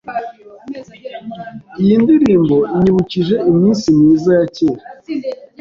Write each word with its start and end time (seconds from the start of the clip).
Iyi 1.81 1.95
ndirimbo 2.03 2.57
inyibukije 2.73 3.35
iminsi 3.51 3.85
myiza 3.97 4.29
ya 4.39 4.45
kera. 4.55 4.83